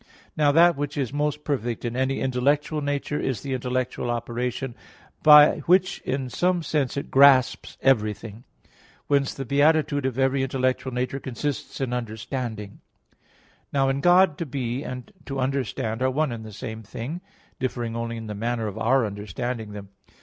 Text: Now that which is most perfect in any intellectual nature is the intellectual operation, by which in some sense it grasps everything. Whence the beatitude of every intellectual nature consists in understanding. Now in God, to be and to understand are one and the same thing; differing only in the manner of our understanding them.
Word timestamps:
Now 0.35 0.51
that 0.51 0.75
which 0.75 0.97
is 0.97 1.13
most 1.13 1.43
perfect 1.43 1.85
in 1.85 1.95
any 1.95 2.21
intellectual 2.21 2.81
nature 2.81 3.19
is 3.19 3.41
the 3.41 3.53
intellectual 3.53 4.09
operation, 4.09 4.73
by 5.21 5.59
which 5.67 5.99
in 6.01 6.27
some 6.27 6.63
sense 6.63 6.97
it 6.97 7.11
grasps 7.11 7.77
everything. 7.83 8.43
Whence 9.05 9.35
the 9.35 9.45
beatitude 9.45 10.07
of 10.07 10.17
every 10.17 10.41
intellectual 10.41 10.91
nature 10.91 11.19
consists 11.19 11.79
in 11.79 11.93
understanding. 11.93 12.81
Now 13.71 13.89
in 13.89 14.01
God, 14.01 14.39
to 14.39 14.45
be 14.47 14.81
and 14.81 15.11
to 15.27 15.39
understand 15.39 16.01
are 16.01 16.09
one 16.09 16.31
and 16.31 16.43
the 16.43 16.51
same 16.51 16.81
thing; 16.81 17.21
differing 17.59 17.95
only 17.95 18.17
in 18.17 18.25
the 18.25 18.33
manner 18.33 18.65
of 18.65 18.79
our 18.79 19.05
understanding 19.05 19.73
them. 19.73 19.89